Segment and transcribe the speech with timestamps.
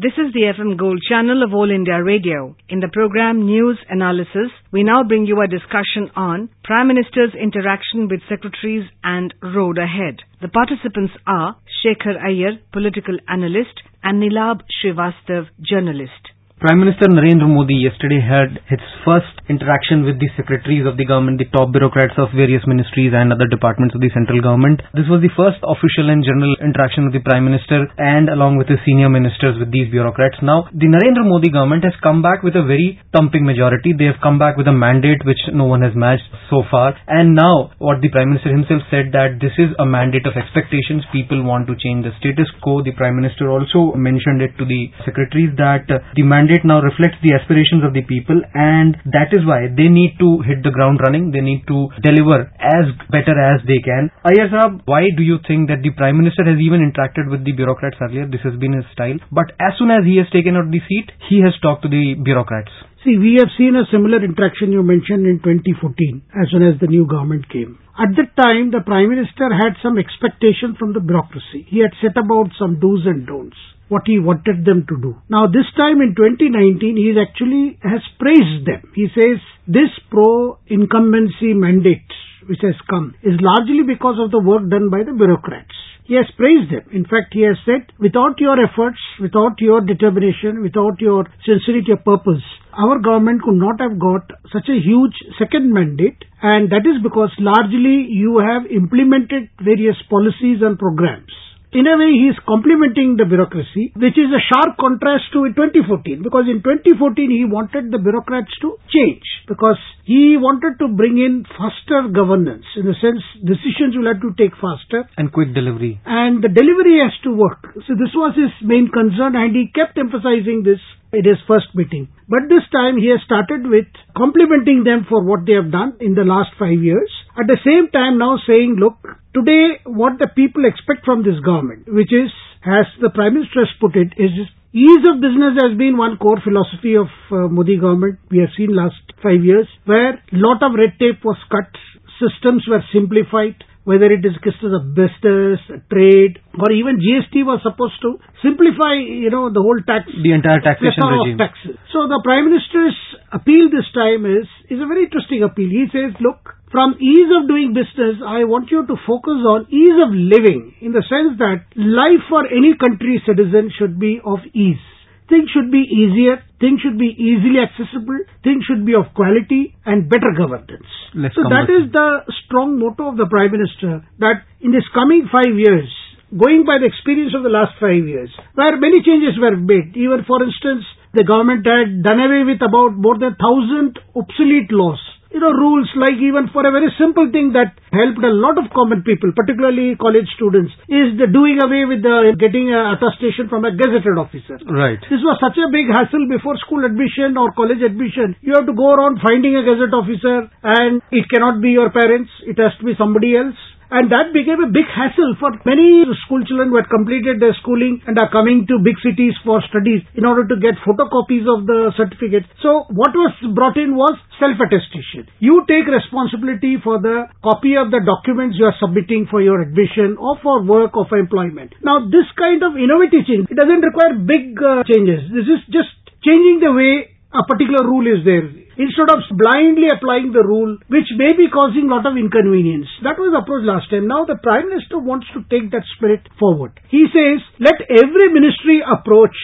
[0.00, 2.54] This is the FM Gold channel of All India Radio.
[2.68, 8.06] In the program News Analysis, we now bring you a discussion on Prime Minister's interaction
[8.06, 10.22] with secretaries and road ahead.
[10.40, 16.30] The participants are Shekhar Iyer, political analyst, and Nilab Srivastav, journalist.
[16.58, 21.38] Prime Minister Narendra Modi yesterday had his first interaction with the secretaries of the government,
[21.38, 24.82] the top bureaucrats of various ministries and other departments of the central government.
[24.90, 28.66] This was the first official and general interaction with the Prime Minister and along with
[28.66, 30.42] the senior ministers with these bureaucrats.
[30.42, 33.94] Now, the Narendra Modi government has come back with a very thumping majority.
[33.94, 36.98] They have come back with a mandate which no one has matched so far.
[37.06, 41.06] And now, what the Prime Minister himself said that this is a mandate of expectations.
[41.14, 42.82] People want to change the status quo.
[42.82, 46.80] The Prime Minister also mentioned it to the secretaries that uh, the mandate mandate now
[46.80, 50.70] reflects the aspirations of the people and that is why they need to hit the
[50.70, 51.30] ground running.
[51.30, 54.10] They need to deliver as better as they can.
[54.24, 57.52] Iyer Saab, why do you think that the Prime Minister has even interacted with the
[57.52, 58.26] bureaucrats earlier?
[58.26, 59.20] This has been his style.
[59.30, 62.16] But as soon as he has taken out the seat, he has talked to the
[62.16, 62.72] bureaucrats.
[63.04, 66.90] See, we have seen a similar interaction you mentioned in 2014 as soon as the
[66.90, 67.78] new government came.
[67.94, 71.62] At that time, the Prime Minister had some expectation from the bureaucracy.
[71.70, 73.56] He had set about some do's and don'ts
[73.88, 75.16] what he wanted them to do.
[75.30, 78.90] Now this time in 2019, he actually has praised them.
[78.94, 82.10] He says this pro-incumbency mandate
[82.48, 85.87] which has come is largely because of the work done by the bureaucrats.
[86.08, 86.88] He has praised them.
[86.90, 92.02] In fact, he has said, without your efforts, without your determination, without your sincerity of
[92.02, 92.40] purpose,
[92.72, 97.28] our government could not have got such a huge second mandate and that is because
[97.38, 101.28] largely you have implemented various policies and programs
[101.72, 106.24] in a way he is complimenting the bureaucracy, which is a sharp contrast to 2014
[106.24, 111.44] because in 2014 he wanted the bureaucrats to change because he wanted to bring in
[111.44, 116.40] faster governance in the sense decisions will have to take faster and quick delivery and
[116.40, 117.60] the delivery has to work.
[117.84, 120.80] So this was his main concern and he kept emphasizing this
[121.12, 122.08] in his first meeting.
[122.28, 126.14] But this time he has started with complimenting them for what they have done in
[126.14, 127.08] the last five years.
[127.40, 129.00] At the same time now saying, look,
[129.32, 132.28] today what the people expect from this government, which is,
[132.66, 134.32] as the Prime Minister has put it, is
[134.74, 138.18] Ease of business has been one core philosophy of uh, Modi government.
[138.30, 141.72] We have seen last five years where lot of red tape was cut,
[142.20, 143.56] systems were simplified,
[143.88, 145.56] whether it is questions of business,
[145.88, 150.04] trade, or even GST was supposed to simplify, you know, the whole tax.
[150.12, 151.40] The entire taxation regime.
[151.40, 151.80] Of taxes.
[151.88, 152.98] So the Prime Minister's
[153.32, 155.72] appeal this time is, is a very interesting appeal.
[155.72, 159.96] He says, look, from ease of doing business, I want you to focus on ease
[160.04, 164.84] of living in the sense that life for any country citizen should be of ease.
[165.28, 170.08] Things should be easier, things should be easily accessible, things should be of quality and
[170.08, 170.88] better governance.
[171.14, 175.28] Let's so that is the strong motto of the Prime Minister that in this coming
[175.28, 175.88] five years,
[176.32, 180.24] going by the experience of the last five years, where many changes were made, even
[180.24, 185.00] for instance, the government had done away with about more than thousand obsolete laws
[185.30, 188.72] you know, rules like even for a very simple thing that helped a lot of
[188.72, 193.68] common people, particularly college students, is the doing away with the getting a attestation from
[193.68, 194.56] a gazetted officer.
[194.64, 195.00] Right.
[195.12, 198.36] This was such a big hassle before school admission or college admission.
[198.40, 202.32] You have to go around finding a gazette officer and it cannot be your parents,
[202.48, 203.56] it has to be somebody else.
[203.90, 208.04] And that became a big hassle for many school children who had completed their schooling
[208.04, 211.92] and are coming to big cities for studies in order to get photocopies of the
[211.96, 212.44] certificate.
[212.60, 215.32] So what was brought in was self-attestation.
[215.40, 220.20] You take responsibility for the copy of the documents you are submitting for your admission
[220.20, 221.72] or for work or for employment.
[221.80, 225.32] Now this kind of innovative change, it doesn't require big uh, changes.
[225.32, 225.90] This is just
[226.20, 228.50] changing the way a particular rule is there.
[228.78, 232.90] Instead of blindly applying the rule, which may be causing lot of inconvenience.
[233.06, 234.10] That was the approach last time.
[234.10, 236.74] Now the Prime Minister wants to take that spirit forward.
[236.90, 239.34] He says, let every ministry approach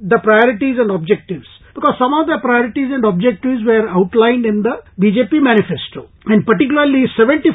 [0.00, 4.82] the priorities and objectives because some of the priorities and objectives were outlined in the
[4.98, 6.10] BJP manifesto.
[6.26, 7.54] And particularly 75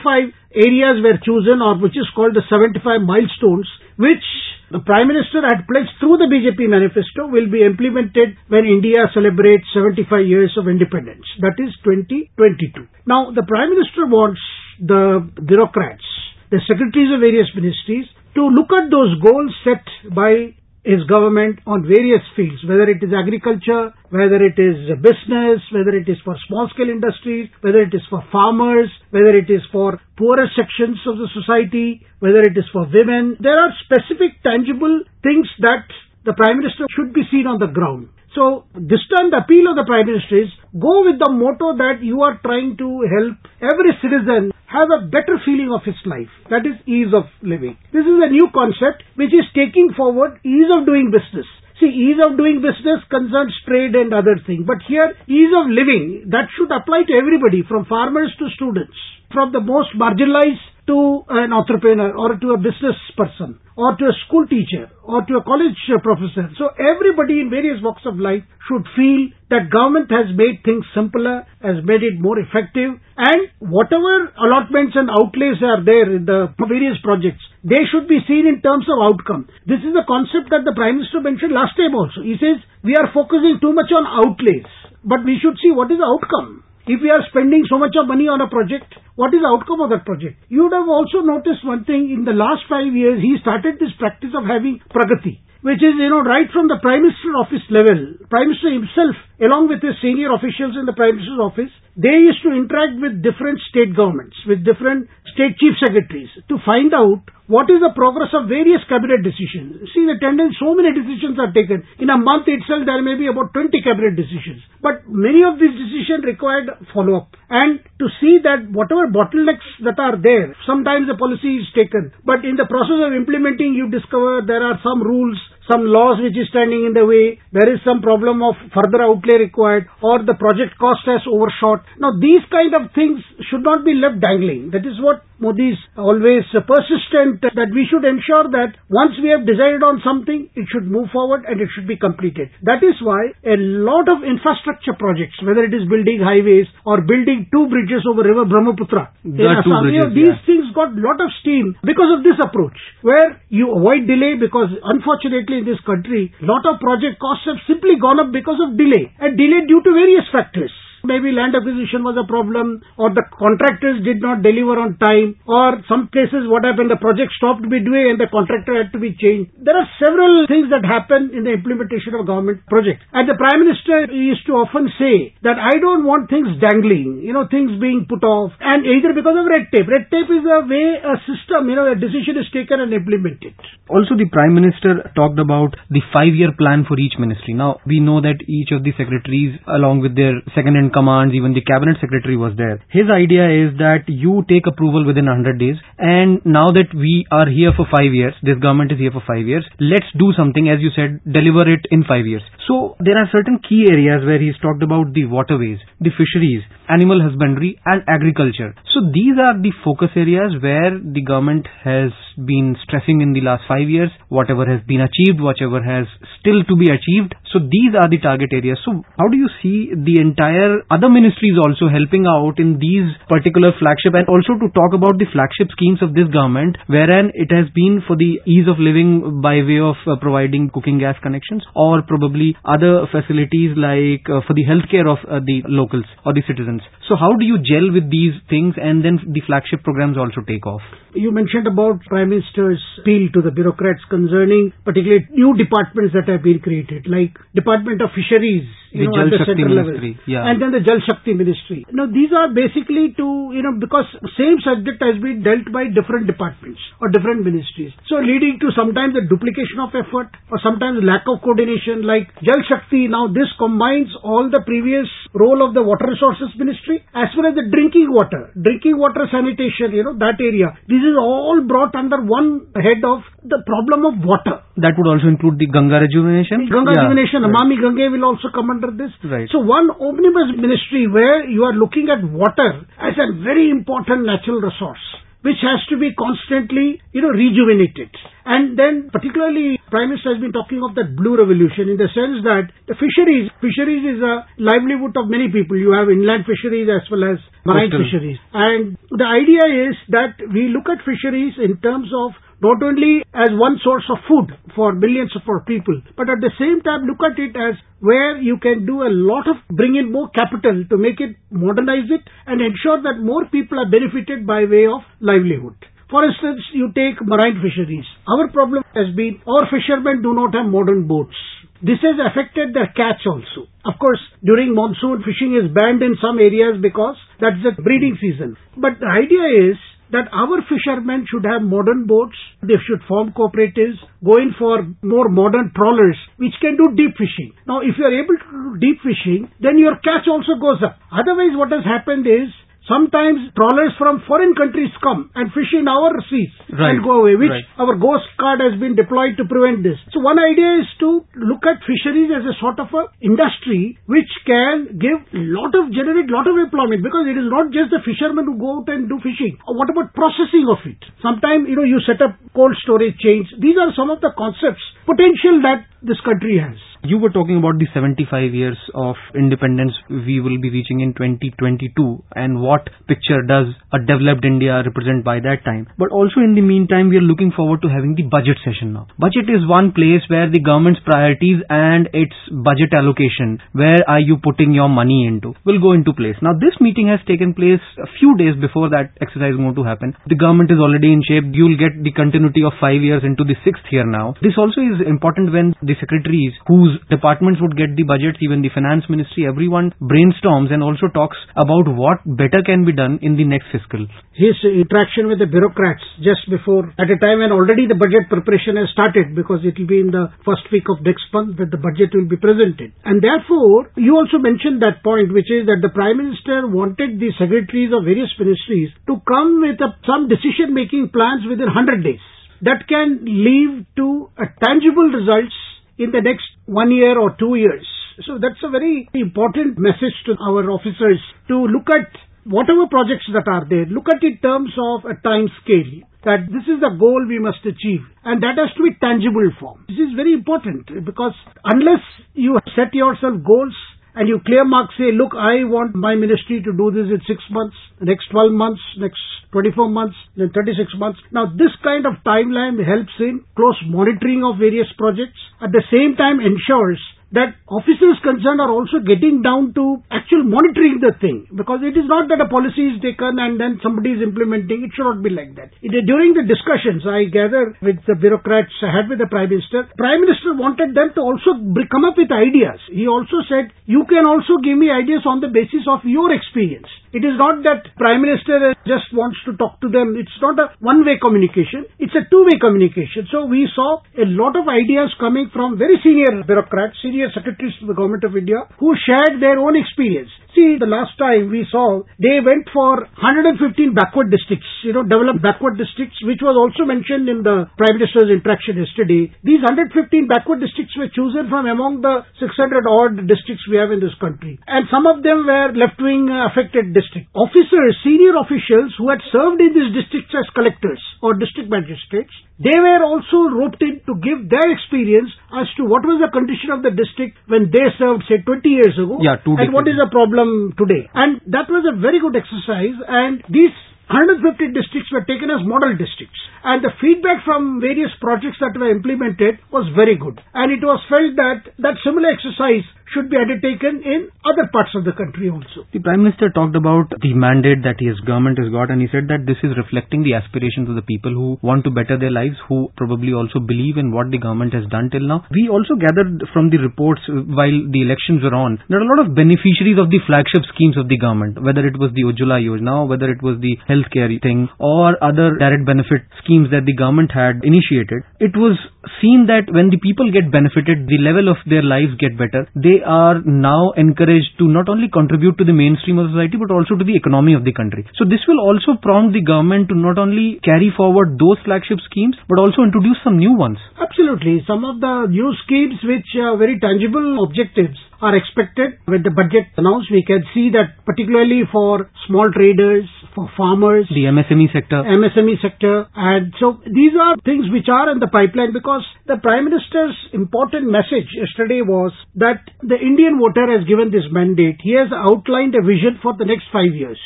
[0.53, 3.67] areas were chosen or which is called the 75 milestones
[3.97, 4.25] which
[4.73, 9.69] the Prime Minister had pledged through the BJP manifesto will be implemented when India celebrates
[9.69, 11.21] 75 years of independence.
[11.45, 12.81] That is 2022.
[13.05, 14.41] Now the Prime Minister wants
[14.81, 16.01] the bureaucrats,
[16.49, 21.87] the secretaries of various ministries to look at those goals set by his government on
[21.87, 26.67] various fields, whether it is agriculture, whether it is business, whether it is for small
[26.75, 31.27] scale industries, whether it is for farmers, whether it is for poorer sections of the
[31.31, 33.37] society, whether it is for women.
[33.39, 35.87] There are specific tangible things that
[36.25, 38.09] the Prime Minister should be seen on the ground.
[38.35, 42.01] So this time the appeal of the Prime Minister is go with the motto that
[42.01, 46.33] you are trying to help every citizen have a better feeling of his life.
[46.49, 47.77] That is ease of living.
[47.93, 51.45] This is a new concept which is taking forward ease of doing business.
[51.77, 54.65] See, ease of doing business concerns trade and other things.
[54.65, 58.97] But here, ease of living, that should apply to everybody, from farmers to students,
[59.29, 64.15] from the most marginalized to an entrepreneur or to a business person or to a
[64.27, 66.51] school teacher or to a college professor.
[66.59, 71.47] So everybody in various walks of life should feel that government has made things simpler,
[71.63, 76.99] has made it more effective and whatever allotments and outlays are there in the various
[76.99, 79.47] projects, they should be seen in terms of outcome.
[79.63, 82.21] This is the concept that the Prime Minister mentioned last time also.
[82.21, 84.67] He says we are focusing too much on outlays,
[85.07, 86.67] but we should see what is the outcome.
[86.83, 89.81] If we are spending so much of money on a project, what is the outcome
[89.85, 90.41] of that project?
[90.49, 93.93] You would have also noticed one thing, in the last five years, he started this
[94.01, 98.17] practice of having pragati, which is, you know, right from the Prime Minister office level.
[98.33, 102.41] Prime Minister himself, along with his senior officials in the Prime Minister's office, they used
[102.41, 105.05] to interact with different state governments, with different
[105.37, 109.83] state chief secretaries, to find out what is the progress of various cabinet decisions?
[109.91, 111.83] See the tendency, so many decisions are taken.
[111.99, 114.63] In a month itself, there may be about 20 cabinet decisions.
[114.79, 117.35] But many of these decisions required follow-up.
[117.51, 122.15] And to see that whatever bottlenecks that are there, sometimes the policy is taken.
[122.23, 125.35] But in the process of implementing, you discover there are some rules,
[125.71, 129.39] some laws which is standing in the way, there is some problem of further outlay
[129.39, 131.85] required, or the project cost has overshot.
[131.99, 134.71] Now these kind of things should not be left dangling.
[134.71, 139.43] That is what Modi is always persistent that we should ensure that once we have
[139.43, 142.47] decided on something, it should move forward and it should be completed.
[142.63, 147.51] That is why a lot of infrastructure projects, whether it is building highways or building
[147.51, 150.47] two bridges over river Brahmaputra, are two Assam, bridges, these yeah.
[150.47, 155.52] things got lot of steam because of this approach, where you avoid delay because unfortunately
[155.53, 159.37] in this country, lot of project costs have simply gone up because of delay and
[159.37, 160.71] delay due to various factors.
[161.03, 165.83] Maybe land acquisition was a problem or the contractors did not deliver on time or
[165.91, 169.51] some cases what happened the project stopped midway and the contractor had to be changed.
[169.59, 173.03] There are several things that happen in the implementation of government projects.
[173.11, 177.35] And the Prime Minister used to often say that I don't want things dangling, you
[177.35, 179.91] know, things being put off and either because of red tape.
[179.91, 183.51] Red tape is a way, a system, you know, a decision is taken and implemented.
[183.91, 187.59] Also, the Prime Minister talked about the five-year plan for each ministry.
[187.59, 191.65] Now, we know that each of the secretaries, along with their second-in commands, even the
[191.65, 192.79] cabinet secretary was there.
[192.89, 197.49] His idea is that you take approval within 100 days, and now that we are
[197.49, 200.79] here for five years, this government is here for five years, let's do something, as
[200.79, 202.43] you said, deliver it in five years.
[202.67, 207.19] So, there are certain key areas where he's talked about the waterways, the fisheries, animal
[207.19, 208.75] husbandry, and agriculture.
[208.93, 213.63] So, these are the focus areas where the government has been stressing in the last
[213.67, 216.07] five years, whatever has been achieved, whatever has
[216.39, 217.35] still to be achieved.
[217.53, 218.81] So these are the target areas.
[218.83, 223.69] So how do you see the entire other ministries also helping out in these particular
[223.77, 227.69] flagship and also to talk about the flagship schemes of this government wherein it has
[227.77, 232.01] been for the ease of living by way of uh, providing cooking gas connections or
[232.01, 236.81] probably other facilities like uh, for the healthcare of uh, the locals or the citizens.
[237.05, 240.65] So how do you gel with these things and then the flagship programs also take
[240.65, 240.81] off?
[241.13, 246.41] You mentioned about Prime Minister's appeal to the bureaucrats concerning particularly new departments that have
[246.41, 249.93] been created, like Department of Fisheries, you The know, at Jal the Shakti central level.
[249.93, 250.49] Ministry, yeah.
[250.49, 251.85] And then the Jal Shakti Ministry.
[251.91, 256.25] Now, these are basically to, you know, because same subject has been dealt by different
[256.25, 257.93] departments or different ministries.
[258.09, 262.61] So, leading to sometimes the duplication of effort or sometimes lack of coordination like Jal
[262.65, 263.05] Shakti.
[263.05, 267.55] Now, this combines all the previous role of the Water Resources Ministry as well as
[267.57, 270.73] the drinking water, drinking water sanitation, you know, that area.
[270.89, 274.55] This is all brought under one head of the problem of water.
[274.77, 276.65] That would also include the Ganga rejuvenation.
[276.67, 277.01] Ganga Yeah.
[277.03, 277.53] rejuvenation, Right.
[277.53, 279.11] Namami Gange will also come under this.
[279.23, 279.49] Right.
[279.49, 282.69] So one omnibus ministry where you are looking at water
[282.99, 285.05] as a very important natural resource
[285.43, 288.09] which has to be constantly, you know, rejuvenated.
[288.45, 292.41] And then particularly Prime Minister has been talking of that blue revolution in the sense
[292.41, 295.77] that the fisheries, fisheries is a livelihood of many people.
[295.77, 298.41] You have inland fisheries as well as marine fisheries.
[298.57, 302.33] And the idea is that we look at fisheries in terms of
[302.65, 306.49] not only as one source of food for millions of our people, but at the
[306.57, 310.09] same time look at it as where you can do a lot of bring in
[310.09, 314.65] more capital to make it modernize it and ensure that more people are benefited by
[314.65, 315.77] way of livelihood.
[316.09, 318.05] For instance, you take marine fisheries.
[318.27, 321.35] Our problem has been our fishermen do not have modern boats.
[321.81, 323.67] This has affected their catch also.
[323.83, 328.55] Of course, during monsoon, fishing is banned in some areas because that's the breeding season.
[328.77, 329.75] But the idea is
[330.13, 335.27] that our fishermen should have modern boats, they should form cooperatives, go in for more
[335.27, 337.51] modern trawlers, which can do deep fishing.
[337.67, 341.01] Now, if you are able to do deep fishing, then your catch also goes up.
[341.11, 342.47] Otherwise, what has happened is,
[342.87, 346.95] sometimes trawlers from foreign countries come and fish in our seas Right.
[346.95, 347.65] and go away, which Right.
[347.79, 349.99] our Coast Guard has been deployed to prevent this.
[350.11, 354.31] So one idea is to look at fisheries as a sort of a industry which
[354.45, 358.45] can give lot of, generate lot of employment because it is not just the fishermen
[358.45, 359.57] who go out and do fishing.
[359.67, 360.99] Uh, what about processing of it?
[361.21, 363.47] Sometimes, you know, you set up cold storage chains.
[363.59, 366.75] These are some of the concepts, potential that this country has.
[367.03, 371.91] You were talking about the 75 years of independence we will be reaching in 2022
[372.31, 375.87] and what picture does a developed India represent by that time.
[375.99, 379.07] But also in the meantime, we are looking forward to having the budget session now.
[379.19, 384.39] Budget is one place where the government's priorities and its budget allocation, where are you
[384.39, 386.39] putting your money into, will go into place.
[386.39, 389.83] Now this meeting has taken place a few days before that exercise is going to
[389.83, 390.15] happen.
[390.31, 391.51] The government is already in shape.
[391.51, 394.39] You'll get the continuity of five years into the sixth year now.
[394.39, 398.73] This also is important when the secretaries whose departments would get the budgets, even the
[398.73, 403.45] finance ministry, everyone brainstorms and also talks about what better can be done in the
[403.45, 404.05] next fiscal.
[404.33, 408.77] his interaction with the bureaucrats just before, at a time when already the budget preparation
[408.81, 411.77] has started because it will be in the first week of next month that the
[411.77, 412.89] budget will be presented.
[413.05, 417.29] And therefore, you also mentioned that point which is that the Prime Minister wanted the
[417.37, 422.23] secretaries of various ministries to come with a, some decision making plans within 100 days
[422.63, 424.29] that can lead to
[424.63, 425.55] tangible results
[425.97, 427.85] in the next one year or two years.
[428.25, 432.07] So that's a very important message to our officers to look at
[432.45, 436.07] whatever projects that are there, look at it in terms of a time scale.
[436.23, 437.99] That this is the goal we must achieve.
[438.23, 439.83] And that has to be tangible form.
[439.91, 441.35] This is very important because
[441.67, 441.99] unless
[442.33, 443.75] you set yourself goals
[444.15, 447.41] and you clear mark say, look, I want my ministry to do this in six
[447.49, 451.19] months, next 12 months, next 24 months, then 36 months.
[451.31, 455.37] Now this kind of timeline helps in close monitoring of various projects.
[455.61, 457.01] At the same time ensures
[457.33, 461.49] that officers concerned are also getting down to actual monitoring the thing.
[461.49, 464.85] Because it is not that a policy is taken and then somebody is implementing.
[464.85, 465.73] It should not be like that.
[465.81, 469.89] It, during the discussions i gather with the bureaucrats i had with the prime minister.
[469.97, 471.57] Prime minister wanted them to also
[471.89, 472.77] come up with ideas.
[472.93, 476.89] He also said you can also give me ideas on the basis of your experience.
[477.13, 480.17] It is not that prime minister just wants to talk to them.
[480.17, 481.85] It's not a one way communication.
[482.01, 483.29] It's a two way communication.
[483.29, 487.87] So we saw a lot of ideas coming from very senior bureaucrats senior secretaries to
[487.87, 490.29] the government of India who shared their own experience.
[490.53, 493.57] See, the last time we saw, they went for 115
[493.97, 498.29] backward districts, you know, developed backward districts, which was also mentioned in the Prime Minister's
[498.29, 499.33] interaction yesterday.
[499.41, 502.53] These 115 backward districts were chosen from among the 600
[502.85, 504.61] odd districts we have in this country.
[504.69, 507.33] And some of them were left-wing uh, affected districts.
[507.33, 512.77] Officers, senior officials who had served in these districts as collectors or district magistrates, they
[512.77, 516.85] were also roped in to give their experience as to what was the condition of
[516.85, 519.17] the district when they served, say, 20 years ago.
[519.17, 520.42] Yeah, two And what is the problem
[520.77, 521.09] today?
[521.13, 522.97] And that was a very good exercise.
[523.07, 523.73] And these
[524.11, 526.39] 150 districts were taken as model districts.
[526.63, 530.39] And the feedback from various projects that were implemented was very good.
[530.53, 535.05] And it was felt that that similar exercise should be undertaken in other parts of
[535.05, 535.85] the country also.
[535.93, 539.29] The Prime Minister talked about the mandate that his government has got and he said
[539.29, 542.57] that this is reflecting the aspirations of the people who want to better their lives,
[542.67, 545.45] who probably also believe in what the government has done till now.
[545.53, 549.11] We also gathered from the reports uh, while the elections were on, there are a
[549.13, 552.57] lot of beneficiaries of the flagship schemes of the government, whether it was the Ujjwala
[552.57, 557.29] Yojana, whether it was the healthcare thing or other direct benefit schemes that the government
[557.31, 558.25] had initiated.
[558.39, 558.79] It was
[559.21, 562.65] seen that when the people get benefited, the level of their lives get better.
[562.75, 566.95] They are now encouraged to not only contribute to the mainstream of society but also
[566.95, 568.07] to the economy of the country.
[568.17, 572.35] So this will also prompt the government to not only carry forward those flagship schemes
[572.49, 573.77] but also introduce some new ones.
[573.99, 574.63] Absolutely.
[574.65, 579.67] Some of the new schemes which are very tangible objectives are expected with the budget
[579.75, 580.07] announced.
[580.07, 583.03] We can see that particularly for small traders,
[583.35, 585.03] for farmers, The MSME sector.
[585.03, 586.07] MSME sector.
[586.15, 590.87] And so these are things which are in the pipeline because the Prime Minister's important
[590.87, 594.79] message yesterday was that the Indian voter has given this mandate.
[594.79, 597.19] He has outlined a vision for the next five years.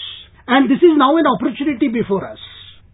[0.49, 2.41] And this is now an opportunity before us.